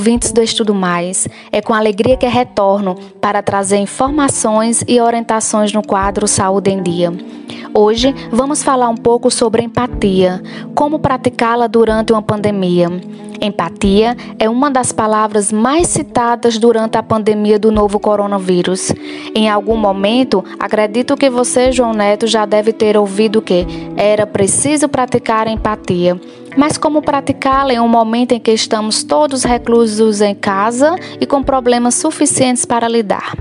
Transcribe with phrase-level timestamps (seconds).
[0.00, 5.82] ouvintes do Estudo Mais, é com alegria que retorno para trazer informações e orientações no
[5.82, 7.12] quadro Saúde em Dia.
[7.74, 10.42] Hoje vamos falar um pouco sobre empatia,
[10.74, 12.88] como praticá-la durante uma pandemia.
[13.42, 18.94] Empatia é uma das palavras mais citadas durante a pandemia do novo coronavírus.
[19.34, 23.66] Em algum momento, acredito que você, João Neto, já deve ter ouvido que
[23.98, 26.18] era preciso praticar empatia.
[26.56, 31.42] Mas como praticá-la em um momento em que estamos todos reclusos em casa e com
[31.42, 33.36] problemas suficientes para lidar?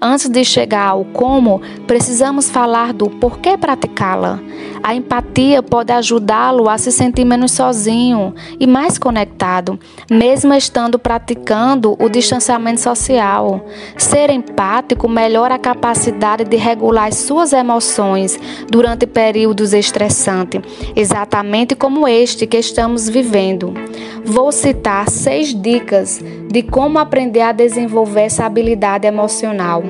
[0.00, 4.40] Antes de chegar ao como, precisamos falar do porquê praticá-la.
[4.86, 11.96] A empatia pode ajudá-lo a se sentir menos sozinho e mais conectado, mesmo estando praticando
[11.98, 13.64] o distanciamento social.
[13.96, 18.38] Ser empático melhora a capacidade de regular as suas emoções
[18.70, 20.60] durante períodos estressantes,
[20.94, 23.72] exatamente como este que estamos vivendo.
[24.22, 29.82] Vou citar seis dicas de como aprender a desenvolver essa habilidade emocional.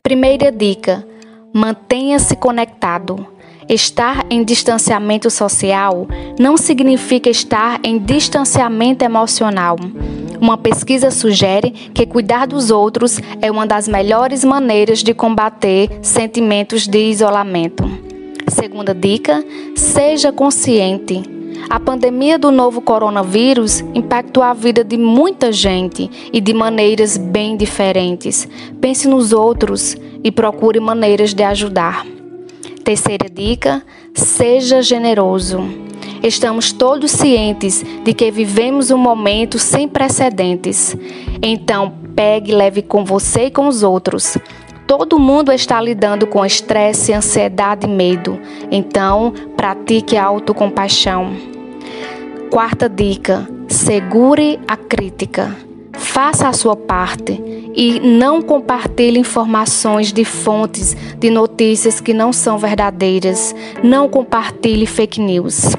[0.00, 1.04] Primeira dica:
[1.52, 3.34] mantenha-se conectado.
[3.68, 6.06] Estar em distanciamento social
[6.38, 9.76] não significa estar em distanciamento emocional.
[10.40, 16.86] Uma pesquisa sugere que cuidar dos outros é uma das melhores maneiras de combater sentimentos
[16.86, 17.82] de isolamento.
[18.48, 19.44] Segunda dica:
[19.74, 21.22] seja consciente.
[21.68, 27.56] A pandemia do novo coronavírus impactou a vida de muita gente e de maneiras bem
[27.56, 28.46] diferentes.
[28.80, 32.15] Pense nos outros e procure maneiras de ajudar.
[32.86, 33.82] Terceira dica:
[34.14, 35.58] seja generoso.
[36.22, 40.96] Estamos todos cientes de que vivemos um momento sem precedentes.
[41.42, 44.38] Então, pegue e leve com você e com os outros.
[44.86, 48.38] Todo mundo está lidando com estresse, ansiedade e medo.
[48.70, 51.34] Então, pratique a autocompaixão.
[52.52, 55.56] Quarta dica: segure a crítica.
[55.92, 57.42] Faça a sua parte
[57.76, 63.54] e não compartilhe informações de fontes de notícias que não são verdadeiras.
[63.84, 65.76] Não compartilhe fake news.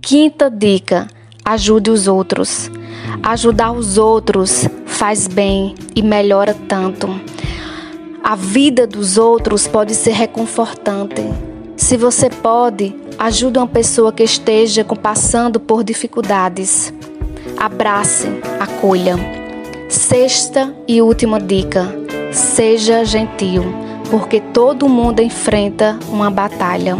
[0.00, 1.08] Quinta dica:
[1.44, 2.70] ajude os outros.
[3.22, 7.08] Ajudar os outros faz bem e melhora tanto.
[8.22, 11.22] A vida dos outros pode ser reconfortante.
[11.76, 16.92] Se você pode, ajude uma pessoa que esteja passando por dificuldades.
[17.56, 18.28] Abrace,
[18.60, 19.39] acolha.
[19.90, 21.92] Sexta e última dica:
[22.30, 23.64] seja gentil,
[24.08, 26.96] porque todo mundo enfrenta uma batalha.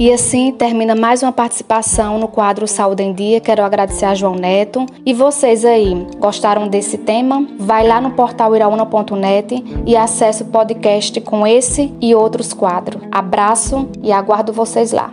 [0.00, 3.38] E assim termina mais uma participação no quadro Saúde em Dia.
[3.38, 4.86] Quero agradecer a João Neto.
[5.04, 7.46] E vocês aí, gostaram desse tema?
[7.58, 13.02] Vai lá no portal iraúna.net e acesse o podcast com esse e outros quadros.
[13.12, 15.12] Abraço e aguardo vocês lá.